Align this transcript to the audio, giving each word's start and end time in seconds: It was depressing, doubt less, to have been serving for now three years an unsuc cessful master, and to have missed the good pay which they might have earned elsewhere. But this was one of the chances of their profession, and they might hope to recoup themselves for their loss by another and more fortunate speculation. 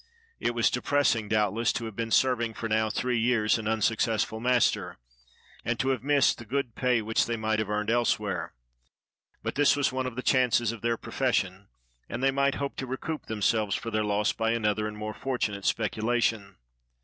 It 0.39 0.55
was 0.55 0.71
depressing, 0.71 1.27
doubt 1.29 1.53
less, 1.53 1.71
to 1.73 1.85
have 1.85 1.95
been 1.95 2.09
serving 2.09 2.55
for 2.55 2.67
now 2.67 2.89
three 2.89 3.19
years 3.19 3.59
an 3.59 3.65
unsuc 3.67 3.97
cessful 3.97 4.41
master, 4.41 4.97
and 5.63 5.79
to 5.79 5.89
have 5.89 6.01
missed 6.03 6.39
the 6.39 6.45
good 6.45 6.73
pay 6.73 7.03
which 7.03 7.27
they 7.27 7.37
might 7.37 7.59
have 7.59 7.69
earned 7.69 7.91
elsewhere. 7.91 8.55
But 9.43 9.53
this 9.53 9.75
was 9.75 9.91
one 9.91 10.07
of 10.07 10.15
the 10.15 10.23
chances 10.23 10.71
of 10.71 10.81
their 10.81 10.97
profession, 10.97 11.67
and 12.09 12.23
they 12.23 12.31
might 12.31 12.55
hope 12.55 12.77
to 12.77 12.87
recoup 12.87 13.27
themselves 13.27 13.75
for 13.75 13.91
their 13.91 14.03
loss 14.03 14.33
by 14.33 14.53
another 14.53 14.87
and 14.87 14.97
more 14.97 15.13
fortunate 15.13 15.65
speculation. 15.65 16.55